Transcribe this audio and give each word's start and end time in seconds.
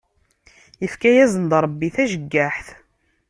Ifka 0.85 1.09
yasen-d 1.15 1.51
Ṛebbi 1.63 1.89
tajeggaḥt. 1.95 2.67